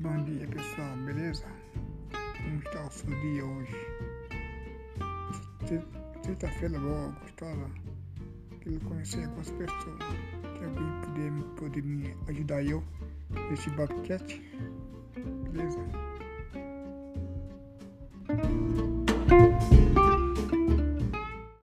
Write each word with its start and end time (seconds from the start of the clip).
Bom 0.00 0.22
dia 0.22 0.46
pessoal, 0.46 0.96
beleza? 0.98 1.44
Como 2.36 2.58
está 2.60 2.86
o 2.86 2.90
seu 2.90 3.10
dia 3.20 3.44
hoje? 3.44 3.74
Sexta-feira 6.24 6.78
boa, 6.78 7.08
gostosa. 7.20 7.68
Quero 8.60 8.78
conhecer 8.80 9.24
algumas 9.24 9.50
pessoas. 9.50 9.98
Que 10.56 10.64
alguém 10.64 11.00
poder, 11.04 11.32
poder 11.56 11.82
me 11.82 12.16
ajudar 12.28 12.62
eu 12.62 12.84
nesse 13.50 13.68
podcast. 13.70 14.40
Beleza? 15.50 15.97